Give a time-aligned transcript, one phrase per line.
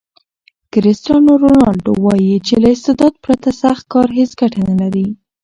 [0.71, 5.07] کرسټیانو رونالډو وایي چې له استعداد پرته سخت کار هیڅ ګټه نلري.